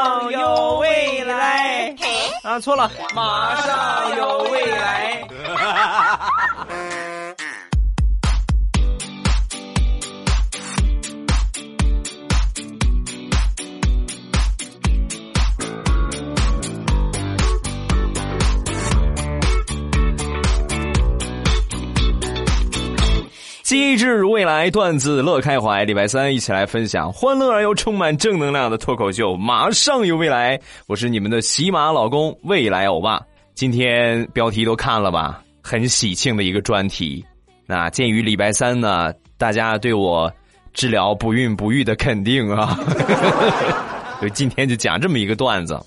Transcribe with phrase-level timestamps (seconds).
[0.00, 1.94] 上有未来。
[2.42, 5.28] 啊，错了，马上有未来。
[23.70, 29.36] 机智如未来段子乐开怀，礼拜三一起来分享欢乐而又充满正能量的脱口秀。
[29.36, 30.58] 马上有未来，
[30.88, 33.22] 我是你们的喜马老公未来欧巴。
[33.54, 35.40] 今天标题都看了吧？
[35.62, 37.24] 很喜庆的一个专题。
[37.64, 40.28] 那鉴于礼拜三呢，大家对我
[40.72, 42.76] 治疗不孕不育的肯定啊，
[44.18, 45.80] 所以今天就讲这么一个段子。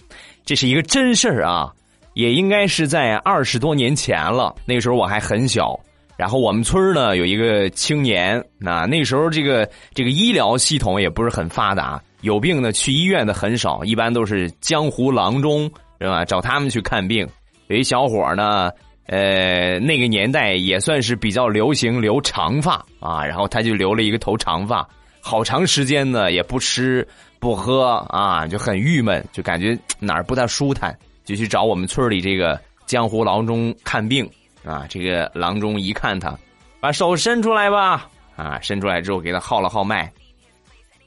[0.46, 1.70] 这是一个真事儿啊，
[2.14, 4.56] 也应该是在二十多年前了。
[4.64, 5.78] 那个时候我还很小。
[6.16, 15.70] 然后我们村呢有一个青年，那那时候这个这个医疗系统也不是很发达，有病呢去医院的很少，一般都是江湖郎中
[16.00, 16.24] 是吧？
[16.24, 17.28] 找他们去看病。
[17.68, 18.70] 有一小伙呢，
[19.08, 24.88] 呃，那个年代也算是比较流行留长发啊，然后他就留了一个头长发，
[25.20, 27.08] 好长时间呢也不吃
[27.40, 34.30] 不喝啊，就很郁闷，就感觉哪儿不太舒坦，就去找我们村里这个江湖郎中看病。
[34.64, 36.38] 啊，这个郎中一看他，
[36.80, 38.10] 把手伸出来吧。
[38.36, 40.12] 啊，伸出来之后给他号了号脉，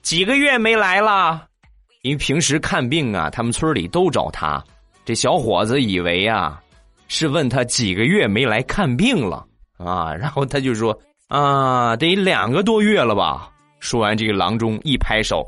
[0.02, 1.46] 几个月没来了。
[2.02, 4.62] 因为平时看病啊，他们村里都找他。
[5.04, 6.60] 这小伙子以为啊，
[7.08, 9.44] 是问他几个月没来看病了
[9.76, 10.14] 啊。
[10.14, 10.96] 然后他就说
[11.28, 13.50] 啊，得两个多月了吧。
[13.80, 15.44] 说完，这个郎中一拍手，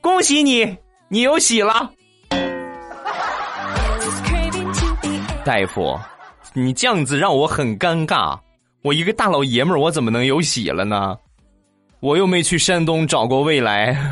[0.00, 0.76] 恭喜你，
[1.08, 1.90] 你有喜了，
[5.44, 5.98] 大夫。
[6.54, 8.38] 你这样子让我很尴尬，
[8.82, 11.16] 我一个大老爷们儿，我怎么能有喜了呢？
[12.00, 13.96] 我又没去山东找过未来。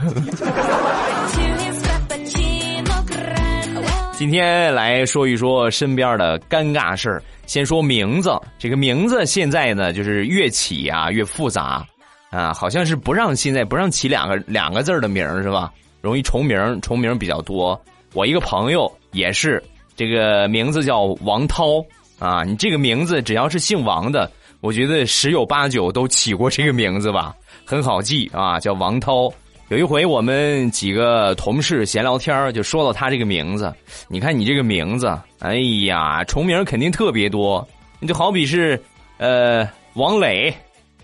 [4.12, 7.22] 今天来说一说身边的尴尬事儿。
[7.46, 11.86] 先说名字，这个名字现在呢，就是越起啊越复杂
[12.30, 15.72] 啊，好像是不让现在不让起两个两个字的名是吧？
[16.00, 17.80] 容易重名，重名比较多。
[18.14, 19.62] 我一个朋友也是，
[19.94, 21.84] 这个名字叫王涛。
[22.18, 27.34] 啊，你这个名字只要是姓王的，我觉得十有八九都起过这个名字吧，
[27.64, 29.32] 很好记啊，叫王涛。
[29.68, 33.74] 有一回我们几个同事闲聊天就说到他这个名字。
[34.08, 35.08] 你看你这个名字，
[35.40, 35.56] 哎
[35.86, 37.66] 呀，重名肯定特别多。
[37.98, 38.80] 你就好比是，
[39.18, 40.54] 呃，王磊、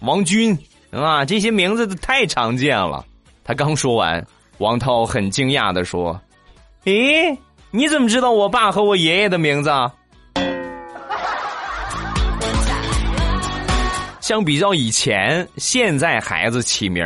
[0.01, 0.56] 王军
[0.91, 3.05] 啊，这些名字都太常见了。
[3.43, 4.25] 他刚说完，
[4.59, 6.19] 王涛很惊讶的说
[6.84, 7.37] ：“诶，
[7.72, 9.71] 你怎么知道我爸和我爷爷的名字？”
[14.22, 17.05] 相比较以前，现在孩子起名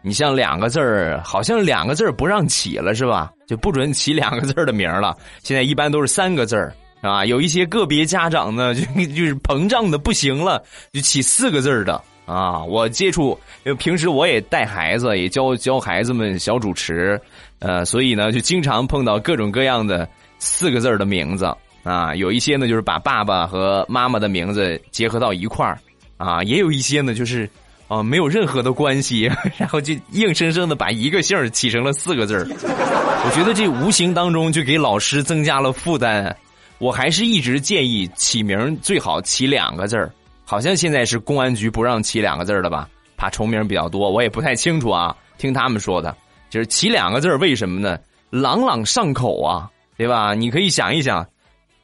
[0.00, 3.30] 你像两个字儿，好像两个字儿不让起了，是吧？
[3.46, 5.14] 就不准起两个字儿的名了。
[5.42, 8.80] 现在一般都是三个字儿，啊，有一些个别家长呢，就
[9.14, 10.62] 就是膨胀的不行了，
[10.94, 12.64] 就起四个字儿的啊。
[12.64, 17.20] 我接触，因为平时我也带孩子，也教教孩子们小主持，
[17.58, 22.14] 呃，所以呢，就经常碰到各种各样的四个字儿的名字啊。
[22.14, 25.78] 有一些呢，就是把爸爸和妈妈的名字结合到一块儿。
[26.16, 27.48] 啊，也有一些呢，就是
[27.88, 32.46] 啊，没有任何的关系， 然后就硬生生的把一个姓起成了四个字。
[32.60, 36.34] 我觉得这无形当中就给老师增加了负担。
[36.78, 40.10] 我还是一直建议起名最好起两个字，
[40.44, 42.88] 好像现在是公安局不让起两个字儿的吧？
[43.16, 45.16] 怕重名比较多，我也不太清楚啊。
[45.38, 46.14] 听他们说的，
[46.50, 47.98] 就是起两个字，为什么呢？
[48.30, 50.34] 朗朗上口啊，对吧？
[50.34, 51.26] 你可以想一想，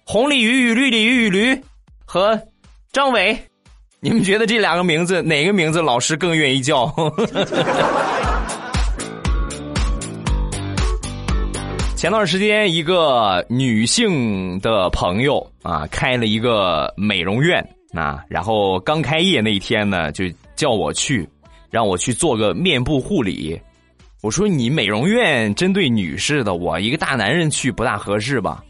[0.05, 1.63] 红鲤鱼与绿鲤鱼与驴
[2.05, 2.39] 和
[2.93, 3.39] 张伟。
[4.05, 6.87] 你们觉得这两个名字哪个名字老师更愿意叫？
[11.95, 17.65] 前段时间，一个女性的朋友啊，开了一个美容院
[17.95, 20.25] 啊，然后刚开业那一天呢，就
[20.57, 21.29] 叫我去，
[21.71, 23.57] 让我去做个面部护理。
[24.21, 28.65] 我说：“你美容院针对女士的，我一个大男人去不大合适吧？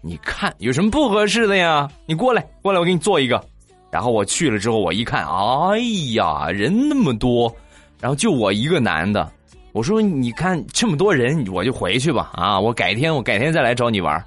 [0.00, 1.86] 你看有什么不合适的呀？
[2.06, 3.44] 你过来，过来，我给你做一个。”
[3.90, 5.78] 然后我去了之后，我一看，哎
[6.14, 7.54] 呀，人那么多，
[8.00, 9.30] 然后就我一个男的。
[9.72, 12.30] 我说：“你看这么多人，我就回去吧。
[12.34, 14.24] 啊，我改天我改天再来找你玩。”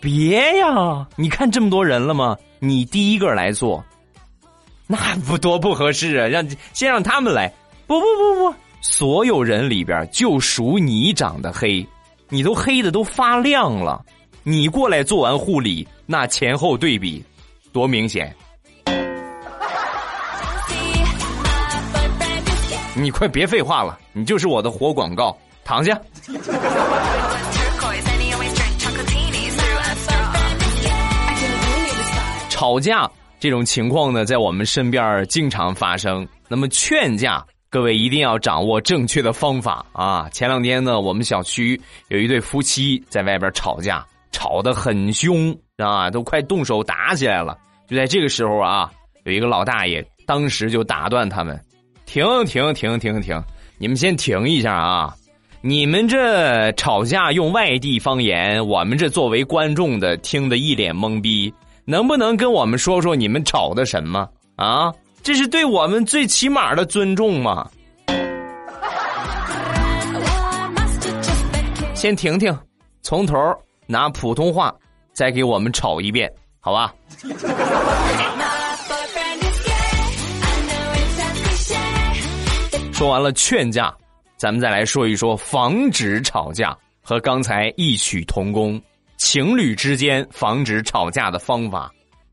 [0.00, 2.36] 别呀，你看这么多人了吗？
[2.58, 3.82] 你第一个来做，
[4.86, 6.26] 那不多不合适啊！
[6.26, 7.52] 让先让他们来。
[7.86, 11.86] 不不不不，所有人里边就属你长得黑，
[12.28, 14.04] 你都黑的都发亮了。
[14.42, 17.24] 你过来做完护理，那前后对比
[17.72, 18.34] 多明显。
[23.00, 25.96] 你快别废话了，你就是我的活广告，躺下。
[32.48, 33.08] 吵架
[33.38, 36.26] 这种情况呢，在我们身边经常发生。
[36.48, 40.28] 那么劝架，各位一定要掌握正确的方法啊！
[40.32, 47.56] 前两天呢，我们小区有一对夫妻在外边吵架，吵得很凶啊，都快动手打起来了。
[47.86, 48.90] 就在这个时候啊，
[49.24, 51.58] 有一个老大爷当时就打断他们
[52.08, 53.38] ：“停停停停停，
[53.76, 55.14] 你们先停一下啊！
[55.60, 61.52] 你们这吵架用外地方言，我们这作为观众的听得一脸懵逼。”
[61.84, 64.26] 能不能跟我们说说你们吵的什么
[64.56, 64.90] 啊？
[65.22, 67.68] 这是对我们最起码的尊重吗？
[71.94, 72.58] 先停停，
[73.02, 73.36] 从头
[73.86, 74.74] 拿普通话
[75.12, 76.94] 再给我们吵一遍，好吧？
[82.98, 83.94] 说完了劝架，
[84.36, 88.82] 咱们再来说一说防止吵架，和刚才异曲同工。
[89.16, 91.92] 情侣之间防止吵架的方法，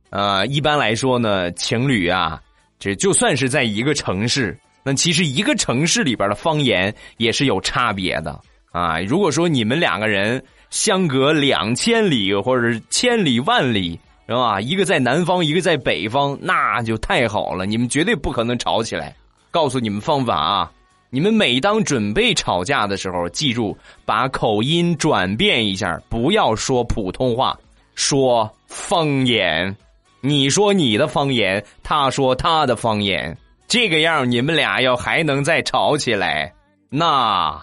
[0.10, 2.42] 呃，一般来说呢，情侣啊，
[2.80, 8.42] 这就算是在一个城市，那其实一个城市里边的方言也是有差别的
[8.72, 9.00] 啊。
[9.02, 14.60] 如果说你们两个人相隔两千里或者千里万里，是吧？
[14.60, 19.16] 一个在南方，一个在北方，那就太好了，你们绝对不可能吵起来。
[19.56, 20.70] 告诉你们方法啊。
[21.10, 27.58] 你们每当准备吵架的时候，记住把口音转变一下，不要说普通话，
[27.96, 29.74] 说方言。
[30.20, 36.54] 你说你的方言，他说他的方言，这个样你们俩要还能再吵起来，
[36.90, 37.58] 那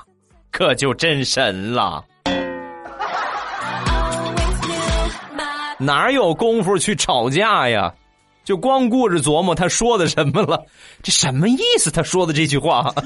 [0.51, 2.03] 可就真神了。
[5.79, 7.93] 哪有功夫去吵架呀？
[8.45, 10.65] 就光顾着琢磨他说的什么了，
[11.03, 11.91] 这什么意思？
[11.91, 12.93] 他说的这句话。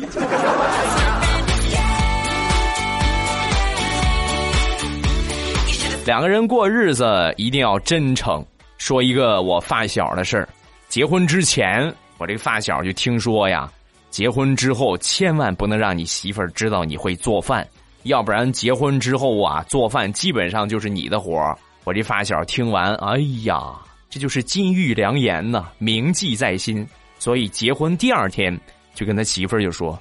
[6.07, 8.45] 两个人过日子一定要真诚。
[8.79, 10.49] 说一个我发小的事儿，
[10.89, 13.69] 结婚之前，我这个发小就听说呀，
[14.11, 17.67] 结婚之后千万不能让你媳妇儿知道你会做饭，
[18.05, 21.59] 要不然结婚之后啊，做饭基本上就是你的活儿。
[21.85, 23.73] 我这发小听完，哎呀。
[24.09, 26.87] 这就是金玉良言呐，铭记在心。
[27.19, 28.59] 所以结婚第二天
[28.95, 29.99] 就跟他媳妇儿就说：“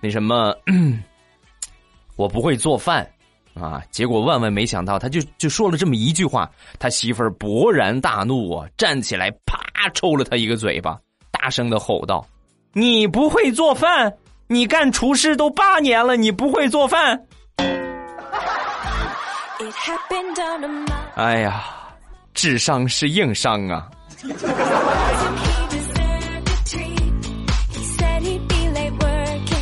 [0.00, 0.54] 那什么，
[2.16, 3.08] 我不会做饭
[3.54, 10.98] 啊。”结果万万没想到，他就就说了这么一句话，他媳妇儿勃然大怒啊，站起来啪抽了他一个嘴巴，
[11.30, 12.26] 大声的吼道
[12.74, 14.12] ：“你不会做饭？
[14.46, 17.26] 你干厨师都八年了，你不会做饭？”
[21.16, 21.79] 哎呀！
[22.34, 23.88] 智商是硬伤啊！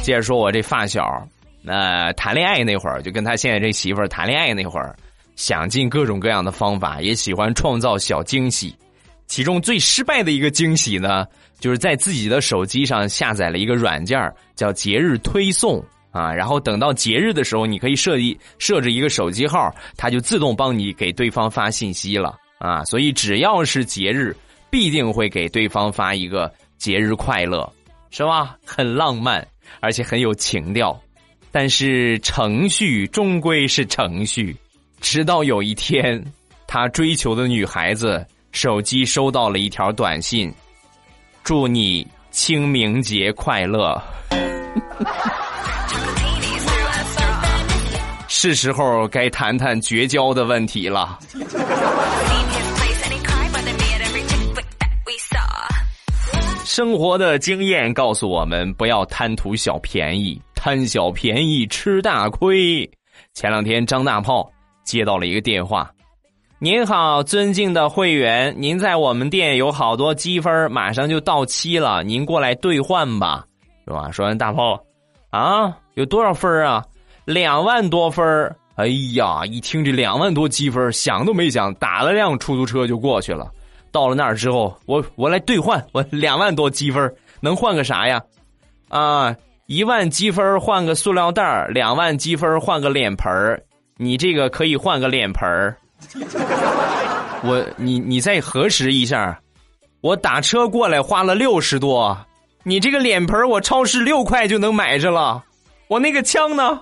[0.02, 1.26] 接着说，我这发小，
[1.62, 4.96] 那谈恋爱那会儿，就跟他现在这媳妇儿谈恋爱那会儿，
[5.36, 8.74] 想尽各种各样的方法，也喜欢创造小惊喜。
[9.26, 11.26] 其中最失败的一个惊喜呢，
[11.60, 14.18] 就是在自己的手机上下载了一个软件
[14.54, 16.32] 叫节日推送啊。
[16.32, 22.34] 然后等到节日的时候，你可以设计设置一个手机号，它就自动帮你给对方发信息了。
[22.58, 24.37] 啊，所以只要是节日，
[24.70, 27.72] 必定会给对方发一个节日快乐，
[28.10, 28.56] 是吧？
[28.64, 29.46] 很浪漫，
[29.81, 31.00] 而且很有情调。
[31.50, 34.54] 但是程序终归是程序，
[35.00, 36.23] 直到有一天，
[36.66, 40.52] 他追求的女孩子手机收到了一条短信
[41.42, 44.00] ：“祝你清明节快乐。
[48.28, 51.18] ”是时候该谈谈绝交的问题了。
[56.78, 62.88] 生活的经验告诉我们，不要贪图小便宜，贪小便宜吃大亏。
[63.35, 64.49] 前两天，张大炮
[64.85, 65.90] 接到了一个电话
[66.61, 73.44] ：“您好，尊敬的会员，您在我们店有好多积分，马上就到期了，您过来兑换吧，
[73.85, 74.80] 是吧？”说完，大炮
[75.30, 76.85] 啊，有多少分啊？
[77.25, 78.25] 两万多分
[78.76, 83.50] 哎呀，一听这两万多积分，想都没想，打了辆出租车就过去了。
[83.90, 88.23] 到了那儿之后，我我来兑换，我两万多积分能换个啥呀？
[88.88, 89.35] 啊，
[89.66, 93.62] 一万积分换个塑料袋两万积分换个脸盆。
[93.97, 95.76] 你这个可以换个脸盆儿。
[97.42, 99.38] 我你你再核实一下，
[100.00, 102.16] 我打车过来花了六十多，
[102.62, 105.42] 你这个脸盆我超市六块就能买着了，
[105.88, 106.80] 我那个枪呢？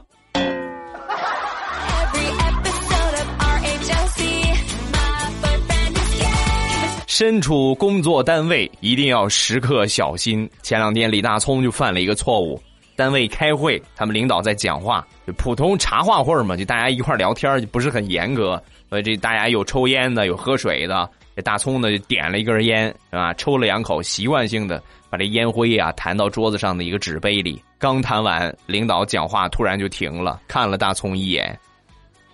[7.19, 10.47] 身处工作单位，一定要时刻小心。
[10.61, 12.61] 前两天李大聪就犯了一个错误，
[12.95, 18.63] 单位开会，他们领导在讲话，就普通茶话会嘛，就大家一块聊天，就不是很严格。
[18.91, 21.09] 呃，这大家有抽烟的，有喝水的。
[21.35, 23.33] 这大葱呢，就点了一根烟，啊？
[23.33, 27.59] 抽了两口，习惯性的把这烟灰啊弹到桌子上的一个纸杯里。
[27.79, 31.59] 刚弹完，领导讲话突然就停了，看了大葱一眼：“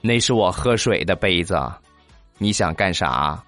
[0.02, 1.56] 那是我喝水的杯子，
[2.36, 3.40] 你想干啥？”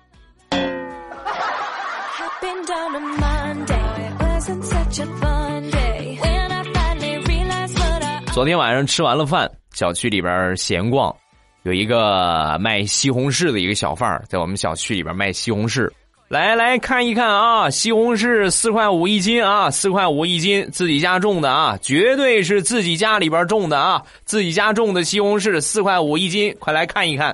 [8.35, 11.15] 昨天晚上吃完了饭，小区里边闲逛，
[11.63, 15.89] 有一个卖西红柿的一个小贩在我们小区里边卖西红柿。
[16.27, 27.29] 来来看一看啊，西红柿四块五一斤啊，四块五一斤，自己家种的啊，绝对是自己家里边种的啊，自己家种的西红柿四块五一斤，快来看一看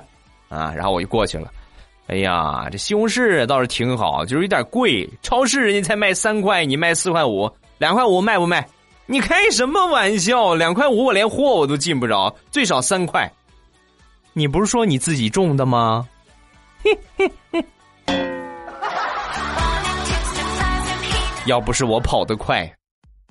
[0.49, 0.71] 啊！
[0.77, 1.47] 然后我就过去了，
[2.09, 8.63] 哎呀，这西红柿倒是挺好，就是有点贵，超市人家才卖三块，你卖四块五，两块五卖不卖？
[9.05, 10.55] 你开什么玩笑？
[10.55, 13.29] 两块五我连货我都进不着，最少三块。
[14.33, 16.07] 你不是说你自己种的吗？
[21.47, 22.71] 要不是我跑得快，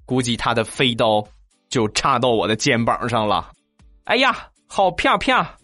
[0.05, 1.25] 估计他的飞刀
[1.69, 3.50] 就插到我的肩膀上了。
[4.05, 4.37] 哎呀，
[4.67, 5.57] 好啪啪！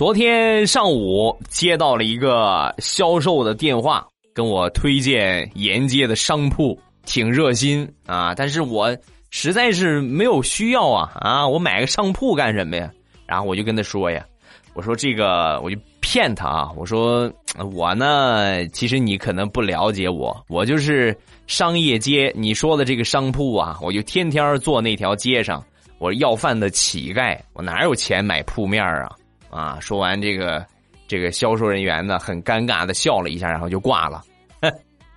[0.00, 4.08] 昨天上午接到了一个销售的电话。
[4.32, 8.34] 跟我推荐沿街的商铺，挺热心啊！
[8.34, 8.96] 但是我
[9.28, 11.46] 实在是没有需要啊啊！
[11.46, 12.90] 我买个商铺干什么呀？
[13.26, 14.24] 然后我就跟他说呀，
[14.72, 17.30] 我说这个我就骗他啊，我说
[17.74, 21.14] 我呢，其实你可能不了解我，我就是
[21.46, 25.62] 商业街你说的这个商铺啊，我就天天坐那条街上，
[25.98, 29.14] 我要饭的乞丐，我哪有钱买铺面啊？
[29.50, 29.78] 啊！
[29.80, 30.64] 说完这个。
[31.08, 34.22] 这个销售人员呢，很尴尬的笑了一下，然后就挂了。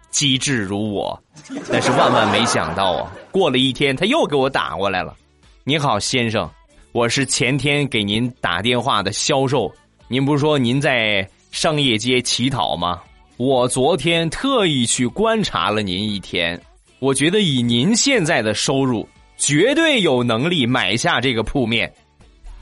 [0.10, 1.24] 机智如我，
[1.72, 3.12] 但是万万没想到啊！
[3.30, 5.16] 过了一天，他又给我打过来了。
[5.64, 6.50] 你好，先生，
[6.94, 9.72] 我是前天给您打电话的销售。
[10.08, 13.00] 您不是说您在商业街乞讨吗？
[13.38, 16.60] 我昨天特意去观察了您一天，
[16.98, 21.94] 我觉得以您现在的收入，绝对有能力买下这个铺面。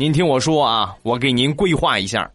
[0.01, 2.27] 您听我说啊，我给您规划一下。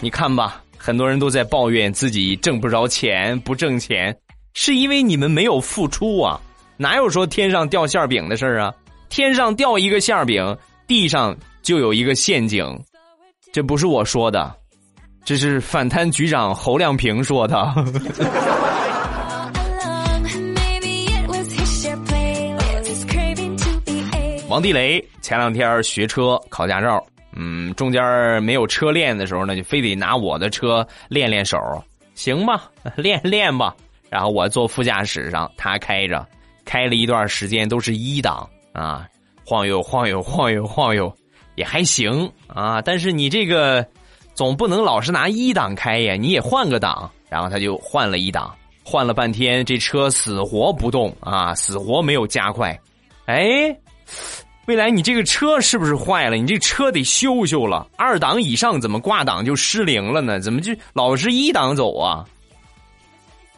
[0.00, 4.16] 你看吧，很多人都在抱怨自己挣不着钱，不挣钱，
[4.54, 6.40] 是因为你们没有付出啊！
[6.76, 8.72] 哪有说天上掉馅饼的事儿啊？
[9.08, 10.56] 天上掉一个馅饼，
[10.86, 12.64] 地上就有一个陷阱，
[13.52, 14.54] 这不是我说的，
[15.24, 17.74] 这是反贪局长侯亮平说的。
[24.52, 27.02] 王地雷前两天学车考驾照。
[27.34, 31.56] 嗯，中间没有车练的时候呢，就非得拿我的车练练手，
[32.14, 33.74] 行吧， 练练吧。
[34.10, 36.26] 然后我坐副驾驶上，他开着，
[36.66, 39.08] 开了一段时间都是一档啊，
[39.42, 41.10] 晃悠晃悠晃悠晃悠，
[41.54, 42.82] 也还行啊。
[42.82, 43.82] 但是你这个
[44.34, 47.10] 总不能老是拿一档开呀，你也换个档。
[47.30, 48.54] 然后他就换了一档，
[48.84, 52.78] 换了半天，这车死活不动啊，死活没有加快，
[53.24, 53.74] 哎。
[54.66, 56.36] 未来，你这个车是不是坏了？
[56.36, 57.86] 你这车得修修了。
[57.96, 60.38] 二档以上怎么挂档就失灵了呢？
[60.38, 62.24] 怎么就老是一档走啊？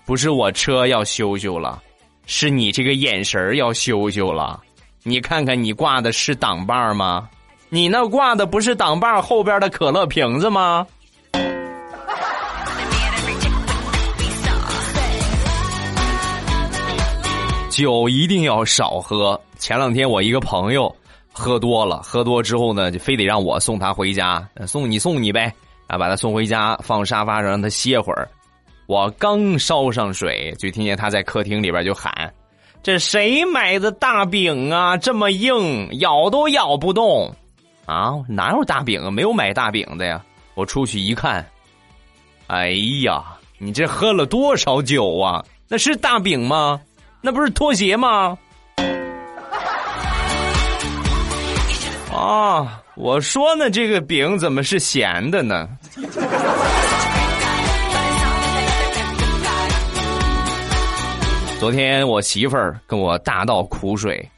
[0.07, 1.83] 不是我车要修修了，
[2.27, 4.61] 是你这个眼神要修修了。
[5.03, 7.29] 你看看你挂的是挡把吗？
[7.69, 10.87] 你那挂的不是挡把后边的可乐瓶子吗？
[17.75, 19.39] 酒一定要少喝。
[19.59, 20.95] 前两天我一个朋友
[21.33, 25.53] 喝多了，喝多之后呢，就非得让我送他回家，送你送你呗，
[25.89, 28.29] 啊，把他送回家，放沙发上让他歇会儿。
[28.87, 32.33] 我刚烧上水，就听见他在客厅里边就喊
[32.81, 34.97] ：“这谁买的大饼啊？
[34.97, 37.35] 这么硬，咬都咬不动
[37.87, 38.13] 啊！
[38.29, 39.11] 哪有大饼啊？
[39.11, 41.45] 没有买大饼的呀！”我出去一看，
[42.47, 42.71] 哎
[43.03, 43.25] 呀，
[43.59, 45.45] 你这喝了多少酒啊？
[45.67, 46.81] 那是大饼吗？
[47.25, 48.37] 那不是拖鞋吗？
[52.13, 55.67] 啊，我说呢，这个饼怎么是咸的呢？
[61.59, 64.31] 昨天我媳妇儿跟我大倒苦水，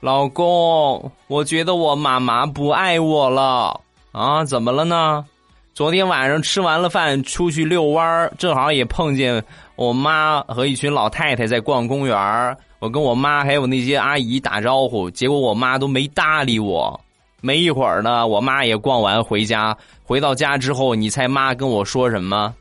[0.00, 3.80] 老公，我觉得我妈妈不爱我了
[4.12, 4.44] 啊？
[4.44, 5.24] 怎么了呢？
[5.72, 9.42] 昨天晚上吃完了饭出去遛弯儿，正好也碰见
[9.76, 12.56] 我妈和一群老太太在逛公园儿。
[12.78, 16.98] 我跟我妈还有那些阿姨打招呼，结果我妈都没搭理我。
[17.40, 22.52] 没一会儿呢，我妈也逛完回家，回到家之后，你猜妈跟我说什么？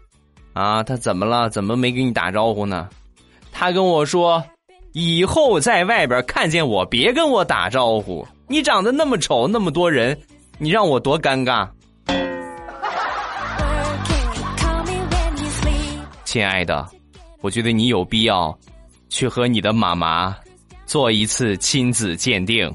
[0.53, 1.49] 啊，她怎么了？
[1.49, 2.87] 怎么没跟你打招呼呢？
[3.51, 4.43] 她跟我说，
[4.91, 10.17] 以后在外边看见我别跟我打招呼，你长得那么丑，那么多人，
[10.57, 11.67] 你让我多尴尬。
[16.25, 16.85] 亲爱的，
[17.41, 18.57] 我觉得你有必要
[19.09, 20.35] 去和你的妈妈
[20.85, 22.71] 做一次亲子鉴定。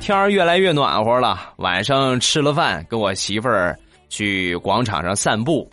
[0.00, 3.78] 天儿越来越暖和了，晚上吃了饭，跟我媳妇儿
[4.08, 5.70] 去广场上散步，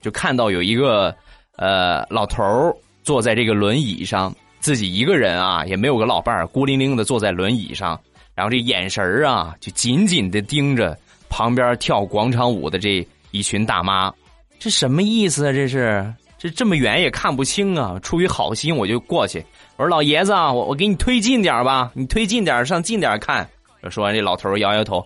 [0.00, 1.14] 就看到有一个
[1.56, 8.00] 呃老头儿坐在这个轮椅上，自己一个人啊，也没有个老伴儿，孤零零的坐在轮椅上。
[8.34, 10.96] 然后这眼神儿啊，就紧紧的盯着
[11.32, 14.12] 旁边跳广场舞的这一群大妈，
[14.58, 15.52] 这什么意思啊？
[15.52, 17.98] 这是这这么远也看不清啊！
[18.02, 19.42] 出于好心，我就过去，
[19.78, 23.48] 我说老爷子啊，我我给你推近点吧，你推近点，上近点看。
[23.88, 25.02] 说完，这老头摇摇头，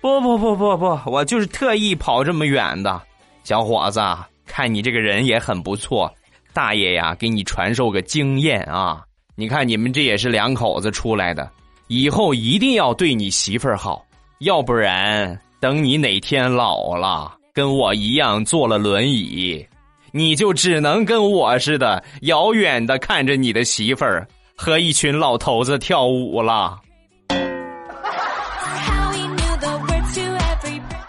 [0.00, 3.02] 不不不不不，我就是特意跑这么远的。
[3.44, 4.00] 小伙子，
[4.46, 6.10] 看你这个人也很不错，
[6.54, 9.04] 大爷呀，给你传授个经验啊！
[9.34, 11.50] 你看你们这也是两口子出来的。
[11.88, 14.02] 以后一定要对你媳妇儿好，
[14.38, 19.66] 要不然等你哪天老了，跟我一样坐了轮椅，
[20.12, 26.78] 你就只能跟我似的，遥远的看着你的媳妇儿和一群老头子跳舞了。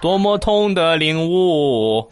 [0.02, 2.10] 多么痛的领悟！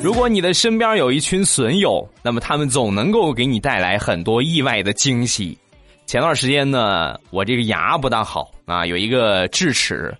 [0.00, 5.58] 如果你的身边有一群损友，那么他们总能够给你带来很多意外的惊喜。
[6.06, 10.16] 前段时间呢，我这个牙不大好啊，有一个智齿，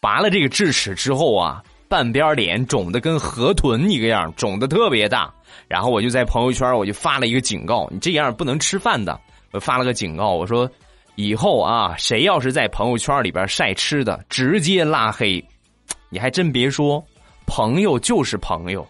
[0.00, 5.32] 拔了这个智齿之后啊，半边脸肿的跟河豚一个样，肿的特别大。
[5.68, 9.18] 然后我就在朋友圈我就发了一个警告：你这样不能吃饭的。
[9.52, 10.68] 我发了个警告，我说
[11.14, 15.42] 以后啊，谁要是在朋友圈里边晒吃的，直接拉黑。
[16.10, 17.02] 你还真别说，
[17.46, 18.84] 朋友就是朋友。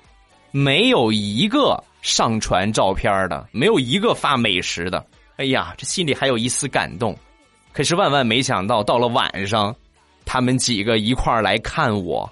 [0.51, 5.05] 没有一个上传照片的，没有一个发美食的。
[5.39, 7.17] 哎呀，这心里还有一丝感动。
[7.73, 9.75] 可是万万没想到，到了晚上，
[10.25, 12.29] 他们几个一块儿来看我，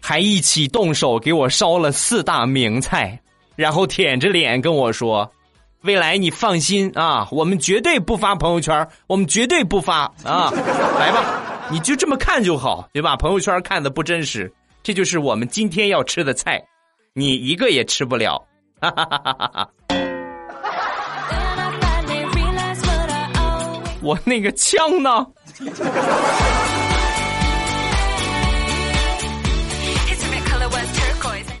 [0.00, 3.16] 还一起动手给我烧了四大名菜，
[3.54, 5.30] 然后舔着脸跟我说
[5.82, 10.50] ：“未来你放心啊，我们绝对不发朋友圈，我们绝对不发啊！
[10.98, 13.14] 来吧，你就这么看就好，对吧？
[13.14, 16.60] 朋友圈看的不真实，这就是我们今天要吃的菜。”
[17.14, 18.44] 你一个也吃不了，
[18.80, 19.70] 哈哈哈哈哈！
[24.00, 25.26] 我那个枪呢？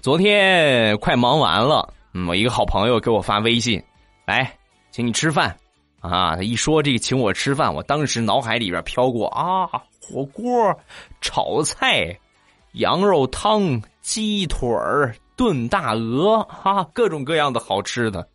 [0.00, 1.92] 昨天快忙完了，
[2.28, 3.82] 我一个好朋友给我发微信，
[4.24, 4.50] 来，
[4.90, 5.54] 请你吃饭
[6.00, 6.36] 啊！
[6.36, 9.66] 他一说这个请我吃饭，我当时脑海里边飘过啊，
[10.00, 10.74] 火锅、
[11.20, 12.16] 炒菜、
[12.72, 15.14] 羊肉汤、鸡腿儿。
[15.36, 18.28] 炖大鹅，哈，各种各样的好吃的，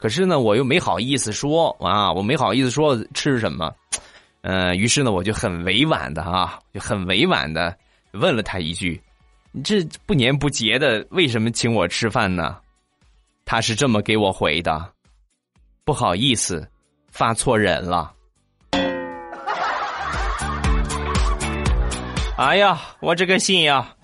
[0.00, 3.70] 可是呢，我又没好意思说啊，我没好意思说吃什么，
[4.40, 7.76] 嗯，于是呢，我就很委婉的啊，就很委婉的
[8.12, 8.98] 问了他一句
[9.52, 12.56] ：“你这不年不节的，为什么请我吃饭呢？”
[13.44, 14.90] 他是这么给我回的
[15.84, 16.66] ：“不好意思，
[17.10, 18.10] 发错人了。”
[22.38, 23.94] 哎呀，我这个心呀！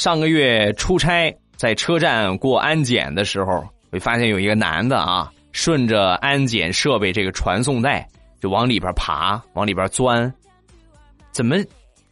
[0.00, 8.08] 上个月出差，在车站过安检的时候，会发现有一个男的啊，顺着安检设备这个传送带
[8.40, 10.32] 就往里边爬，往里边钻。
[11.32, 11.56] 怎么，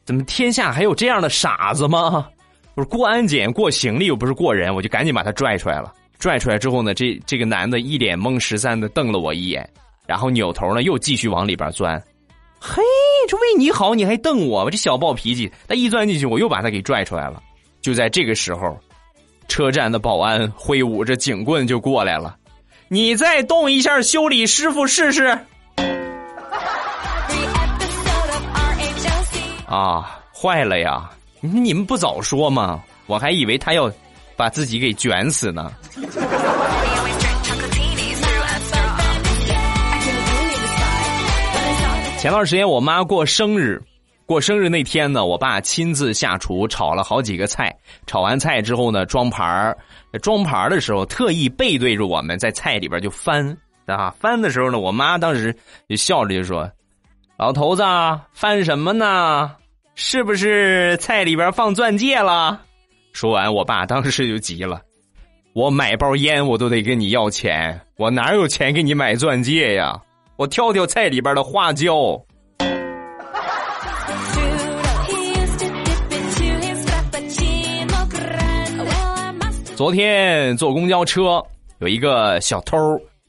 [0.05, 2.29] 怎么天下还有这样的傻子吗？
[2.75, 5.91] 不是过安检过行李又不是过人，我就赶紧把他拽出来了。
[6.19, 9.67] 拽出来之后呢，这这个男的一脸懵十三的瞪了我一眼，
[10.07, 11.99] 然后扭头呢又继续往里边钻。
[12.61, 12.83] 嘿，
[13.27, 14.71] 这为你好你还瞪我？
[14.71, 17.43] 这小暴脾气，他一钻进去我又把他给拽出来了。
[17.81, 18.79] 就在这个时候，
[19.49, 22.37] 车站的保安挥舞着警棍就过来了。
[22.89, 25.39] 你再动一下修理师傅试试。
[29.67, 31.11] 啊，坏了呀！
[31.41, 32.83] 你们不早说吗？
[33.07, 33.91] 我还以为他要
[34.37, 35.73] 把自己给卷死呢。
[42.19, 43.81] 前段时间我妈过生日。
[44.29, 47.75] 过生日那天呢，我爸亲自下厨炒了好几个菜。
[48.07, 49.79] 炒完菜之后呢，装盘儿，
[50.21, 54.15] 装盘儿的时候特意背对着我们在菜里边就翻啊。
[54.21, 55.51] 翻的时候呢，我妈当时
[55.89, 56.71] 就笑着就说
[57.39, 57.83] ：“老头子
[58.35, 59.51] 翻什么呢？
[59.95, 62.61] 是不是菜里边放钻戒了？
[63.15, 64.83] 说完，我爸当时就急了，
[65.55, 69.99] 我买包烟我都得跟你要钱，我哪有钱给你买钻戒呀？
[70.37, 72.23] 我挑挑菜里边的花椒。
[79.79, 81.41] 昨天坐公交车，
[81.79, 82.77] 有一个小偷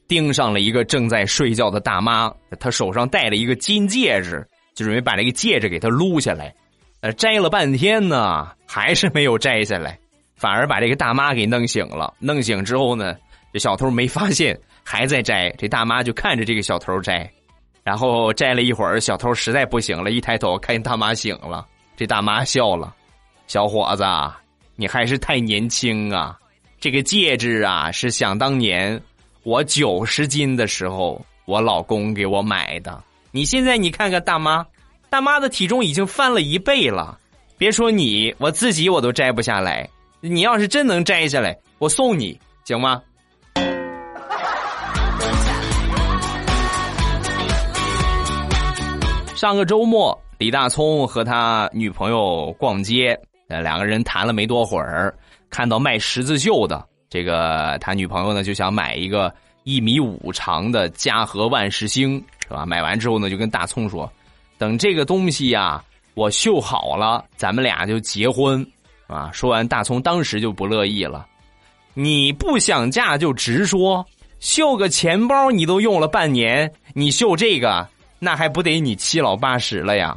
[0.08, 6.52] 盯上了一个正在睡觉的大妈，他手上戴了一个金戒指，就准备把这个戒指给他撸下来。
[7.02, 9.96] 呃，摘了半天呢，还是没有摘下来，
[10.34, 12.12] 反而把这个大妈给弄醒了。
[12.18, 13.16] 弄醒之后呢，
[13.52, 15.50] 这小偷没发现，还在摘。
[15.56, 17.30] 这大妈就看着这个小偷摘，
[17.84, 21.64] 然后摘了一会儿，小偷实在不行了，一抬头看见大妈醒了，
[21.96, 22.92] 这大妈笑了
[23.46, 24.02] ：“小伙子，
[24.74, 26.36] 你还是太年轻啊。”
[26.80, 28.98] 这个戒指啊，是想当年
[29.42, 33.04] 我九十斤的时候，我老公给我买的。
[33.30, 34.64] 你现在你看看大妈，
[35.10, 37.18] 大妈的体重已经翻了一倍了。
[37.58, 39.86] 别说你，我自己我都摘不下来。
[40.22, 43.02] 你要是真能摘下来，我送你，行吗？
[49.34, 55.14] 上个周末，李大聪和他女朋友逛街，呃，两个人谈了没多会儿。
[55.50, 59.34] 看到卖十字绣的这个，他女朋友呢就想买一个
[59.64, 62.64] 一米五长的嘉禾万事兴，是吧？
[62.64, 64.10] 买完之后呢，就跟大葱说
[64.56, 65.82] ：“等这个东西呀，
[66.14, 68.66] 我绣好了，咱们俩就结婚，
[69.06, 71.26] 啊！”说完，大葱当时就不乐意了
[71.94, 74.06] ：“你不想嫁就直说，
[74.38, 77.86] 绣个钱包你都用了半年，你绣这个
[78.18, 80.16] 那还不得你七老八十了呀？”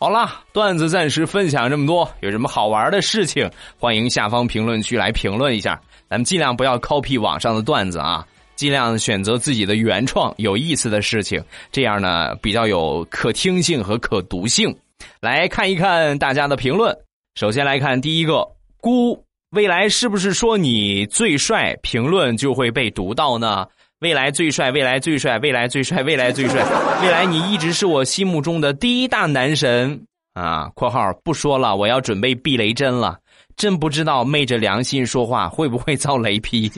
[0.00, 2.08] 好了，段子暂时分享这么多。
[2.20, 5.80] 有什么好玩的事情，欢迎下方评论区来评论一下。
[6.08, 14.72] 咱们尽量不要 copy 网上的段子啊，尽量选择自己的原创、有意思的事情，这样呢比较有可听性和可读性。
[15.20, 16.96] 来看一看大家的评论。
[17.34, 18.46] 首先来看第一个，
[18.80, 21.76] 姑，未来是不是说你最帅？
[21.82, 23.66] 评论就会被读到呢？
[24.00, 26.64] 未来最帅，未来最帅，未来最帅，未来最帅，
[27.02, 30.00] 未来你一直是我心目中的第一大男神
[30.34, 33.18] 啊！（括号不说了，我要准备避雷针了，
[33.56, 36.68] 真不知道昧着良心说话会不会遭雷劈？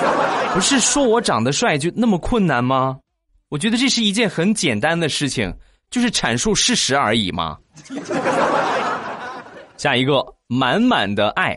[0.52, 2.98] 不是说我长得帅就那么困难吗？
[3.48, 5.50] 我觉得这是一件很简单的事情，
[5.90, 7.56] 就是阐述事实而已嘛。
[9.78, 11.56] 下一个，满满的爱。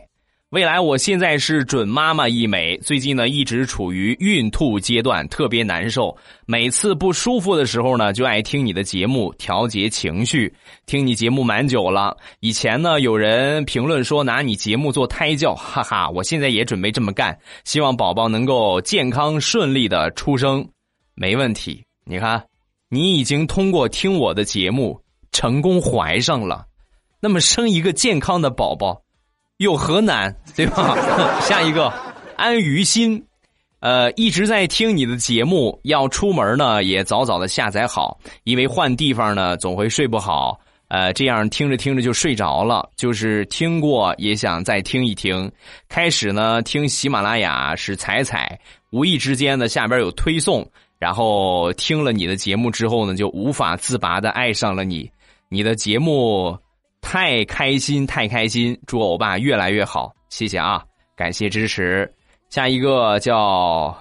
[0.50, 6.16] 未来，我现在是准妈妈一枚，最近呢一直处于孕吐阶段，特别难受。
[6.44, 10.52] 每次不舒服的时候呢，就爱听你的节目调节情绪。
[10.86, 20.68] 听你节目蛮久了，以前呢有人评论说拿你节目做胎教，哈哈，我现在也准备这么干，希望宝宝能够健康顺利的出生，
[21.14, 21.84] 没问题。
[22.04, 22.44] 你看，
[22.88, 26.66] 你已经通过听我的节目成功怀上了，
[27.20, 29.00] 那么生一个健康的宝宝。
[29.60, 30.96] 有何难，对吧？
[31.44, 31.92] 下一个，
[32.34, 33.22] 安于心，
[33.80, 42.88] 呃，一直在听你的节目，要出门呢也早早的下载好，因为换地方呢总会睡不好，呃，这样听着听着就睡着了。
[42.96, 45.52] 就是听过也想再听一听。
[45.90, 48.58] 开始呢听喜马拉雅是彩彩，
[48.92, 50.66] 无意之间呢下边有推送，
[50.98, 55.10] 然后听了你的节目之后呢，就无法自拔的爱上了你，
[55.50, 56.56] 你的节目。
[57.00, 58.78] 太开心，太开心！
[58.86, 60.82] 祝欧巴越来越好，谢谢啊，
[61.16, 62.08] 感谢支持。
[62.50, 63.96] 下一个叫，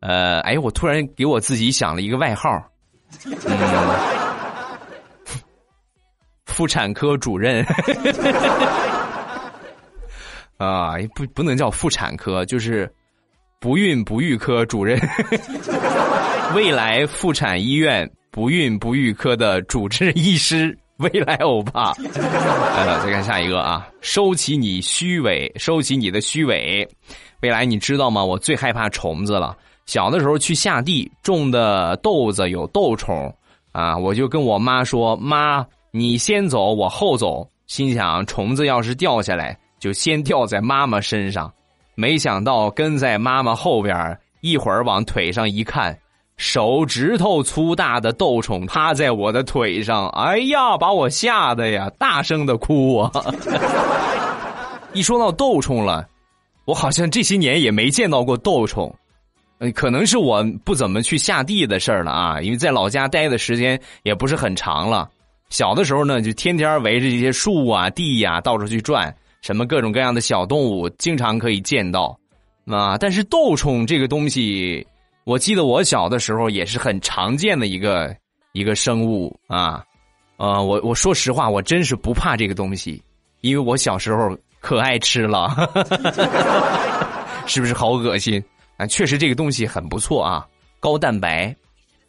[0.00, 2.48] 呃，哎，我突然给我自己想了一个外号，
[3.26, 3.34] 嗯，
[6.46, 7.64] 妇产科主任，
[10.56, 12.90] 啊，不，不能叫妇产科，就是
[13.60, 14.98] 不孕不育科主任，
[16.54, 20.78] 未来妇产医院不孕不育科的主治医师。
[20.98, 23.88] 未来欧巴，来了，再看下一个啊！
[24.00, 26.88] 收起你虚伪，收起你的虚伪。
[27.40, 28.24] 未来，你知道吗？
[28.24, 29.56] 我最害怕虫子了。
[29.86, 33.32] 小的时候去下地种的豆子有豆虫
[33.70, 41.52] 啊，我就跟我妈说：“妈，你先走，我后走。”心想虫子要是掉下来，就先掉在妈妈身上。
[41.94, 45.96] 没想到跟在妈妈后边，一会儿往腿上一看。
[46.38, 53.10] 手指头粗大的豆虫趴在我的腿上，哎呀，把我吓得呀，大声的哭啊！
[54.94, 56.06] 一说到豆虫了，
[56.64, 58.94] 我好像这些年也没见到过豆虫，
[59.58, 65.10] 嗯，可能是我不怎么去下地的事儿了啊，因为在老家待的时间也不是很长了。
[65.50, 72.16] 小的时候呢，就天天围着这些树啊、地呀到处去转，什么各种各样的小动物经常可以见到
[72.68, 74.86] 啊，但是豆虫这个东西。
[75.28, 78.16] 我记得我小的时候也是很常见的一个
[78.52, 79.84] 一个生物啊，
[80.38, 83.02] 呃，我我说实话，我真是不怕这个东西，
[83.42, 85.54] 因为我小时候可爱吃了，
[87.46, 88.42] 是不是好恶心
[88.78, 88.86] 啊？
[88.86, 90.46] 确实这个东西很不错啊，
[90.80, 91.54] 高蛋白。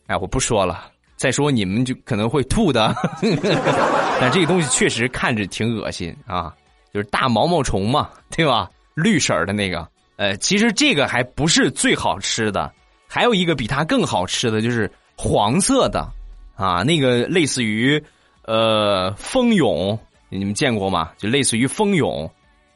[0.08, 2.96] 哎，我不说了，再说你们就可能会吐的。
[4.22, 6.56] 但这个东西确实看着挺恶心啊，
[6.94, 8.70] 就是大毛毛虫嘛，对吧？
[8.96, 12.72] 绿色的那个，呃，其实这个还不是最好吃的。
[13.12, 16.08] 还有一个比它更好吃的就是黄色的，
[16.56, 18.02] 啊，那个类似于
[18.44, 19.98] 呃蜂蛹，
[20.30, 21.10] 你们见过吗？
[21.18, 22.30] 就类似于蜂蛹，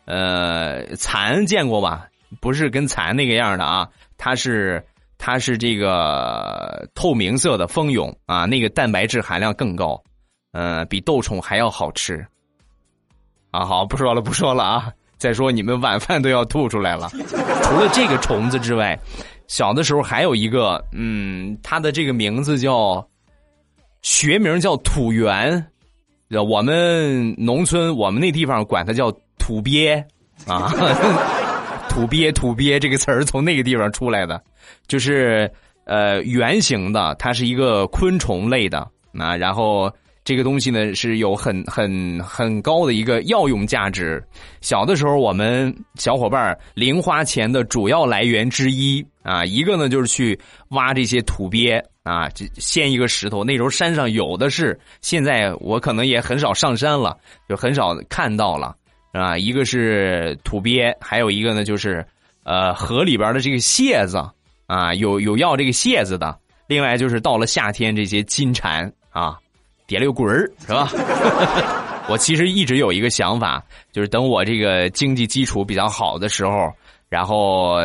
[0.06, 2.08] 呃，蚕见过吧？
[2.42, 4.84] 不是跟蚕那个样的啊，它是
[5.20, 10.04] 它是这个透明色的蜂蛹啊，那个蛋白质含量更高，
[10.52, 12.26] 呃，比豆虫还要好吃。
[13.52, 14.92] 啊，好，不说了，不说了啊！
[15.20, 17.08] 再说你们晚饭都要吐出来了。
[17.12, 19.00] 除了这个虫子之外。
[19.48, 23.06] 小的时候还有一个，嗯，它的这个名字叫
[24.02, 25.66] 学名叫土猿，
[26.48, 30.04] 我们农村我们那地方管它叫土鳖
[30.48, 30.72] 啊，
[31.90, 34.42] 土鳖土鳖这个词儿从那个地方出来的，
[34.88, 35.52] 就是
[35.86, 38.80] 呃圆形的，它是一个昆虫类的
[39.18, 39.92] 啊，然后。
[40.24, 44.24] 这个东西呢是有很很很高的一个药用价值。
[44.62, 53.44] 小的时候，我们小伙伴零花钱的主要来源之一啊，一个呢就是去挖这些土鳖啊，掀一个石头。
[53.44, 57.18] 那时候山上有的是，现在我可能也很少上山了，
[57.50, 58.76] 就很少看到了
[59.12, 59.38] 啊。
[59.38, 62.06] 一个是土鳖，还有一个呢就是
[62.44, 64.18] 呃河里边的这个蟹子
[64.68, 66.40] 啊，有有要这个蟹子的。
[66.66, 69.38] 另外就是到了夏天，这些金蝉啊。
[69.88, 70.90] 叠了个滚儿是吧？
[72.10, 76.72] 我其实一直有一个想法，就是等我这个经济基础比较好的时候，
[77.08, 77.78] 然后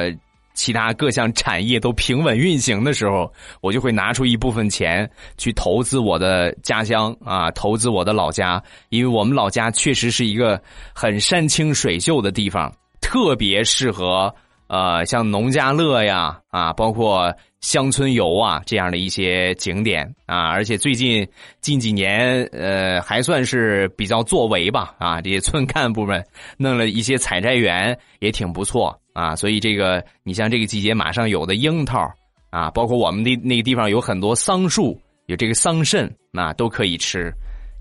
[0.55, 10.61] 其他各项产业都平稳运行的时候，我就会拿出一部分钱去投资我的家乡啊，投资我的老家，因为我们老家确实是一个
[10.93, 14.35] 很山清水秀的地方，特别适合
[14.67, 17.33] 呃像农家乐呀啊，包括。
[17.61, 21.27] 乡村游啊，这样的一些景点啊，而且最近
[21.61, 26.25] 近几年，呃，还算是比较作为吧啊，这些村干部们
[26.57, 29.35] 弄了一些采摘园，也挺不错啊。
[29.35, 32.09] 所以这个，你像这个季节马上有的樱桃
[32.51, 37.33] 啊，包括我们的那个地方有很多桑树，有这个桑葚啊，都可以吃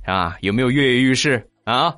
[0.05, 0.35] 啊。
[0.41, 1.93] 有没有跃跃欲试啊？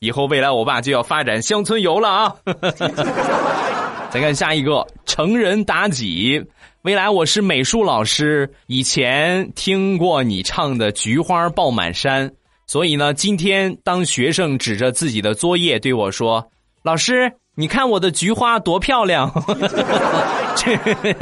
[0.00, 2.36] 以后未来我爸就要发展乡村游了啊！
[4.12, 6.44] 再看下一个，成人妲己。
[6.82, 12.28] 未来我是美术老师，以前听过你唱的《菊花爆满山》，
[12.66, 16.46] 所以呢，今天当学生指着自己的作业对我说
[16.84, 19.32] ：“老师，你看我的菊花多漂亮。
[20.56, 20.76] ”这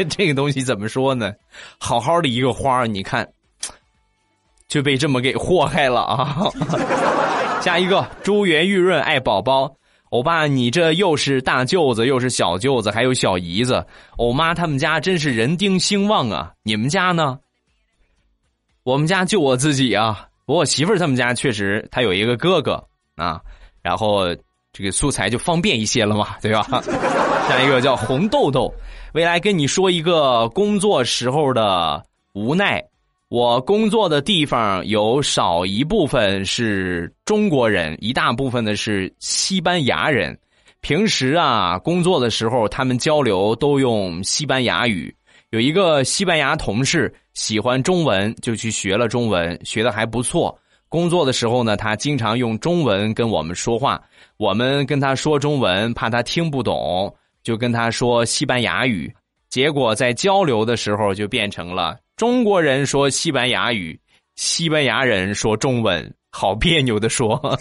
[0.06, 1.32] 这个东西怎么说呢？
[1.78, 3.24] 好好的一个花，你看
[4.66, 6.42] 就被这么给祸害了啊！
[7.62, 9.72] 下一个，珠圆玉润爱宝宝。
[10.10, 13.86] 欧巴，你这又是大舅子，又是小舅子，还有小姨子。
[14.16, 16.52] 欧妈他们家真是人丁兴旺啊！
[16.64, 17.38] 你们家呢？
[18.82, 20.26] 我们家就我自己啊。
[20.46, 22.82] 我媳妇儿他们家确实，她有一个哥哥
[23.14, 23.40] 啊。
[23.82, 24.26] 然后
[24.72, 26.82] 这个素材就方便一些了嘛，对吧？
[27.48, 28.72] 下一个叫红豆豆，
[29.14, 32.84] 未来跟你说一个工作时候的无奈。
[33.30, 40.36] 我工作的地方有少一部分是中国人，一大部分的是西班牙人。
[40.80, 45.14] 平时啊，工作的时候他们交流都用西班牙语。
[45.50, 50.58] 有一个西班牙同事喜欢中文，就去学了中文，学的还不错。
[50.88, 54.02] 工作的时候呢，他经常用中文跟我们说话，
[54.38, 57.14] 我们跟他说中文，怕他听不懂，
[57.44, 59.14] 就跟他说西班牙语。
[59.50, 61.98] 结果在交流的时候就变成了。
[62.16, 63.98] 中国人说西班牙语，
[64.36, 67.58] 西班牙人说中文，好别扭的说，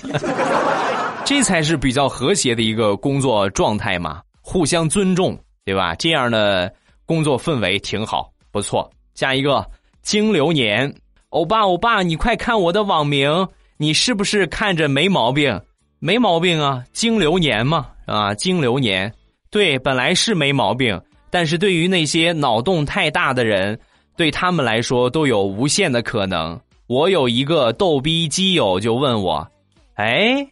[1.26, 5.96] 这才是比较和谐的一个工作状态嘛，互相尊重，对吧？
[5.96, 6.72] 这样的
[7.06, 8.90] 工作氛围挺好，不错。
[9.16, 9.66] 下一个
[10.04, 10.94] 金流年，
[11.30, 13.48] 欧巴欧巴，你快看我的网名，
[13.78, 15.60] 你是不是看着没毛病？
[16.00, 19.14] 没毛病啊，金流年嘛，啊，金流年，
[19.50, 23.80] 对，本来是没毛病，但是对于那些脑洞太大的人。
[24.18, 26.60] 对他们来说都有无限的可能。
[26.88, 29.48] 我有一个逗逼基友就问我
[29.96, 30.46] ：“哎，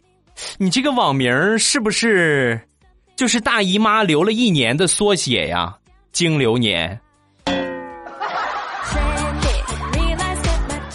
[0.56, 2.58] 你这个网名是不是
[3.14, 5.76] 就是大姨妈留了一年的缩写呀？”
[6.12, 6.98] 经流年。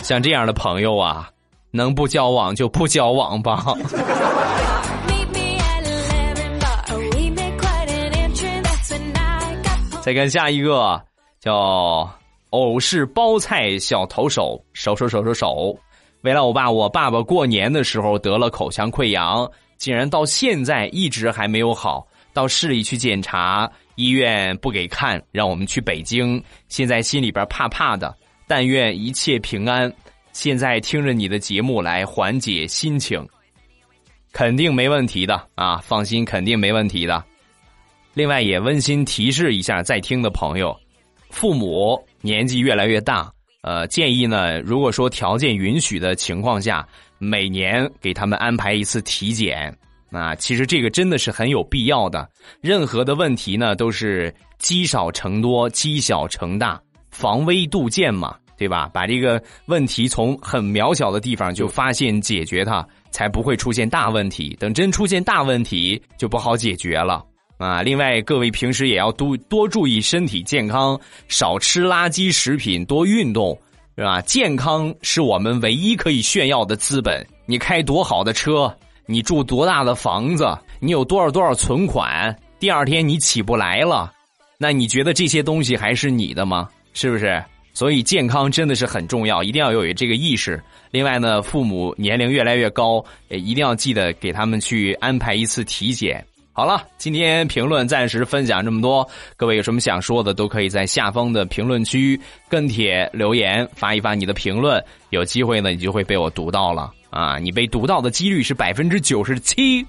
[0.02, 1.30] 像这样的朋友啊，
[1.70, 3.64] 能不交往就不交往吧。
[10.04, 11.02] 再看下一个。
[11.40, 12.10] 叫
[12.50, 15.78] 偶是包菜小投手，手手手手手。
[16.22, 22.06] 未来我爸，我爸爸过年的时候得了口腔溃疡，竟然到现在一直还没有好。
[22.34, 26.42] 到市里去检查，医院不给看，让我们去北京。
[26.68, 28.14] 现在心里边怕怕的，
[28.46, 29.92] 但愿一切平安。
[30.34, 33.26] 现在听着你的节目来缓解心情，
[34.34, 35.78] 肯定没问题的啊！
[35.78, 37.24] 放心，肯定没问题的。
[38.14, 40.76] 另外也温馨提示一下在听的朋友，
[41.30, 43.32] 父母年纪越来越大。
[43.62, 49.76] 呃，建议呢，如果说条件允许的情况下，每年给他们安排一次体检。
[50.12, 52.30] 啊，其实这个真的是很有必要的。
[52.62, 58.88] 任何的问题呢，都是积少成多，积小成大，防微杜渐嘛，对吧？
[58.94, 64.56] 把这个问题从很渺小的地方就发现解决它，才不会出现大问题。
[64.60, 67.26] 等真出现大问题，就不好解决了。
[67.58, 73.58] 啊，另外各位平时也要多多注意身体健康，少吃垃圾食品，多运动，
[73.96, 74.20] 是吧？
[74.22, 77.26] 健康是我们唯一可以炫耀的资本。
[77.46, 80.46] 你开多好的车，你住多大的房子，
[80.80, 84.12] 你有多少多少存款，第二天你起不来了，
[84.58, 86.68] 那你觉得这些东西还是你的吗？
[86.94, 87.42] 是不是？
[87.74, 90.62] 所以健康真的是很重要，一定要有这个意识。
[90.92, 96.24] 另外呢，父母年龄越来越高，也一定要记得给他们去安排一次体检。
[96.56, 99.10] 好了，今天评论暂时分享这么多。
[99.36, 104.82] 各位有什么想说的，都可以在下方的评论区跟帖留言，发一发你的评论。
[105.10, 107.40] 有机会呢，你就会被我读到了啊！
[107.40, 109.84] 你被读到的几率是百分之九十七，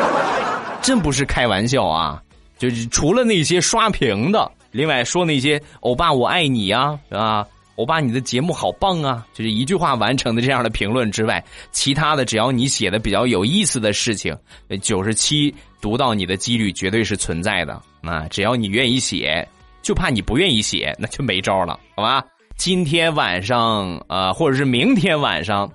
[0.82, 2.22] 真不是开玩笑啊！
[2.58, 7.46] 就是除了那些刷屏的，另外说那些“欧巴我爱你”啊，啊？
[7.76, 9.26] 欧巴，你的节目好棒啊！
[9.34, 14.36] 就是一句话完成的这样的评论之外，其他的只要你写的比较有意思的事情，
[14.80, 18.26] 九十七读到你的几率绝对是存在的啊！
[18.30, 19.46] 只要你愿意写，
[19.82, 22.24] 就怕你不愿意写， 那就没招了，好吧？
[22.56, 25.70] 今天晚上啊，或者是明天晚上，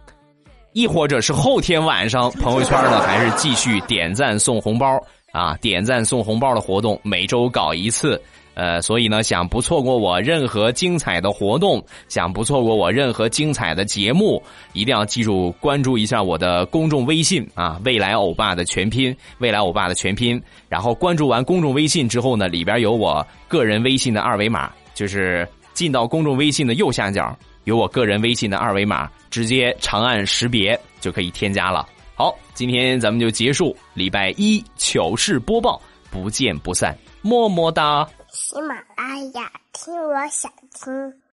[0.74, 5.00] 亦或者是后天晚上， 朋友圈呢还是继续点赞送红包
[5.32, 5.56] 啊！
[5.62, 8.20] 点赞送红包的活动每周搞一次。
[8.54, 14.42] 呃，所以呢，想不错过我任何精彩的活动，想不错过我任何精彩的节目，
[14.74, 20.42] 一定要记住关注一下我的公众微信啊，未来欧巴的全拼，未来欧巴的全拼。
[20.68, 27.34] 然后关注完公众微信之后呢，里边有我个人微信的二维码，就是进到公众微信的右下角
[27.64, 31.88] 有我个人微信的二维码，直接长按识别就可以添加了。
[32.16, 38.08] 好，今天咱们就结束礼拜一糗事播报，不见不散，么么哒。
[38.32, 41.22] 喜马拉雅，听我想听。